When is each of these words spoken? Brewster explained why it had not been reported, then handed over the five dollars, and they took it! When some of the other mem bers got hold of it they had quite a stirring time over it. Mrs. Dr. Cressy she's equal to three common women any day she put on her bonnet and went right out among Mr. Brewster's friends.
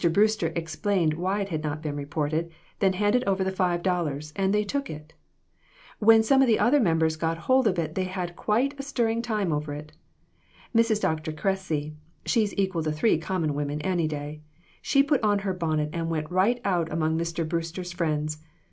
Brewster 0.11 0.51
explained 0.55 1.13
why 1.13 1.41
it 1.41 1.49
had 1.49 1.61
not 1.63 1.83
been 1.83 1.95
reported, 1.95 2.49
then 2.79 2.93
handed 2.93 3.23
over 3.25 3.43
the 3.43 3.51
five 3.51 3.83
dollars, 3.83 4.33
and 4.35 4.51
they 4.51 4.63
took 4.63 4.89
it! 4.89 5.13
When 5.99 6.23
some 6.23 6.41
of 6.41 6.47
the 6.47 6.57
other 6.57 6.79
mem 6.79 6.97
bers 6.97 7.15
got 7.15 7.37
hold 7.37 7.67
of 7.67 7.77
it 7.77 7.93
they 7.93 8.05
had 8.05 8.35
quite 8.35 8.73
a 8.79 8.81
stirring 8.81 9.21
time 9.21 9.53
over 9.53 9.75
it. 9.75 9.91
Mrs. 10.75 10.99
Dr. 11.01 11.31
Cressy 11.31 11.93
she's 12.25 12.57
equal 12.57 12.81
to 12.81 12.91
three 12.91 13.19
common 13.19 13.53
women 13.53 13.79
any 13.81 14.07
day 14.07 14.41
she 14.81 15.03
put 15.03 15.21
on 15.21 15.37
her 15.37 15.53
bonnet 15.53 15.91
and 15.93 16.09
went 16.09 16.31
right 16.31 16.59
out 16.65 16.91
among 16.91 17.15
Mr. 17.15 17.47
Brewster's 17.47 17.91
friends. 17.93 18.39